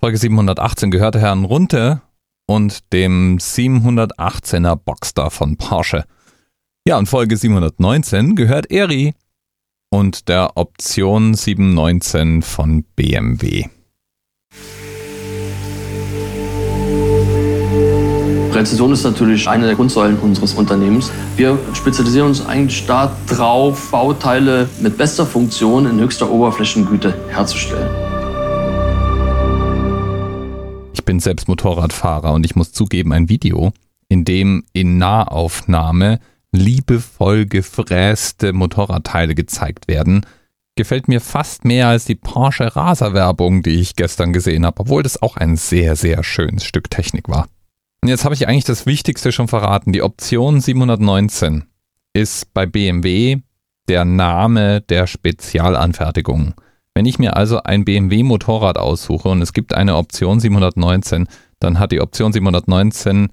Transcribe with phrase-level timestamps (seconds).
[0.00, 2.02] Folge 718 gehörte Herrn Runte
[2.46, 6.04] und dem 718er Boxster von Porsche.
[6.86, 9.14] Ja, und Folge 719 gehört Eri
[9.90, 13.64] und der Option 719 von BMW.
[18.52, 21.10] Präzision ist natürlich eine der Grundsäulen unseres Unternehmens.
[21.36, 28.07] Wir spezialisieren uns eigentlich darauf, Bauteile mit bester Funktion in höchster Oberflächengüte herzustellen.
[31.08, 33.72] Bin selbst Motorradfahrer und ich muss zugeben, ein Video,
[34.10, 36.20] in dem in Nahaufnahme
[36.52, 40.26] liebevoll gefräste Motorradteile gezeigt werden,
[40.76, 45.02] gefällt mir fast mehr als die Porsche Raser Werbung, die ich gestern gesehen habe, obwohl
[45.02, 47.48] das auch ein sehr, sehr schönes Stück Technik war.
[48.02, 49.94] Und jetzt habe ich eigentlich das Wichtigste schon verraten.
[49.94, 51.64] Die Option 719
[52.12, 53.38] ist bei BMW
[53.88, 56.52] der Name der Spezialanfertigung.
[56.98, 61.28] Wenn ich mir also ein BMW Motorrad aussuche und es gibt eine Option 719,
[61.60, 63.28] dann hat die Option 719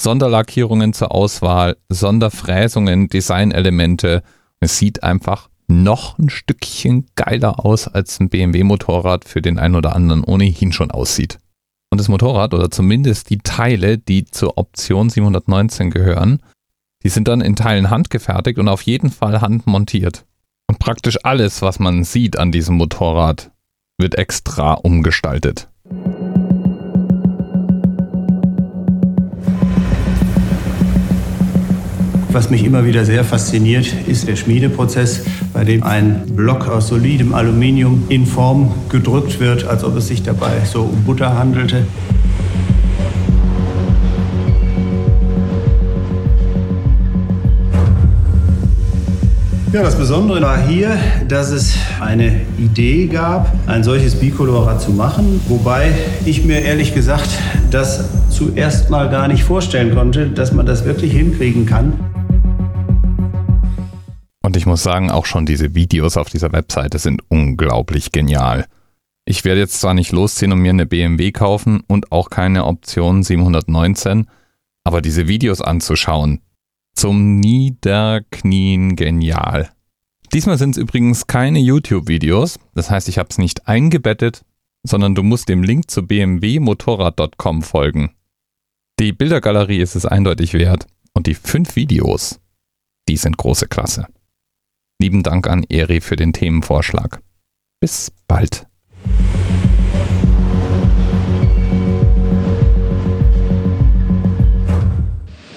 [0.00, 4.22] Sonderlackierungen zur Auswahl, Sonderfräsungen, Designelemente.
[4.60, 9.96] Es sieht einfach noch ein Stückchen geiler aus, als ein BMW-Motorrad für den einen oder
[9.96, 11.40] anderen ohnehin schon aussieht.
[11.90, 16.38] Und das Motorrad oder zumindest die Teile, die zur Option 719 gehören,
[17.02, 20.26] die sind dann in Teilen handgefertigt und auf jeden Fall handmontiert.
[20.70, 23.50] Und praktisch alles, was man sieht an diesem Motorrad,
[23.98, 25.68] wird extra umgestaltet.
[32.30, 37.34] Was mich immer wieder sehr fasziniert, ist der Schmiedeprozess, bei dem ein Block aus solidem
[37.34, 41.84] Aluminium in Form gedrückt wird, als ob es sich dabei so um Butter handelte.
[49.72, 55.40] Ja, das Besondere war hier, dass es eine Idee gab, ein solches Bicolorat zu machen,
[55.46, 55.92] wobei
[56.24, 57.30] ich mir ehrlich gesagt
[57.70, 61.92] das zuerst mal gar nicht vorstellen konnte, dass man das wirklich hinkriegen kann.
[64.42, 68.66] Und ich muss sagen, auch schon diese Videos auf dieser Webseite sind unglaublich genial.
[69.24, 73.22] Ich werde jetzt zwar nicht losziehen und mir eine BMW kaufen und auch keine Option
[73.22, 74.26] 719,
[74.82, 76.40] aber diese Videos anzuschauen,
[76.94, 79.70] zum Niederknien genial.
[80.32, 84.44] Diesmal sind es übrigens keine YouTube-Videos, das heißt, ich habe es nicht eingebettet,
[84.82, 88.14] sondern du musst dem Link zu bmwmotorrad.com folgen.
[88.98, 92.38] Die Bildergalerie ist es eindeutig wert und die fünf Videos,
[93.08, 94.06] die sind große Klasse.
[95.00, 97.22] Lieben Dank an Eri für den Themenvorschlag.
[97.80, 98.66] Bis bald.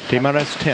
[0.09, 0.73] TMRS 10,